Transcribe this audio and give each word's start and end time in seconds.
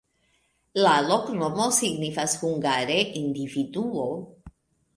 La 0.83 0.93
loknomo 1.09 1.67
signifas 1.81 2.35
hungare: 2.45 2.99
individuo. 3.23 4.11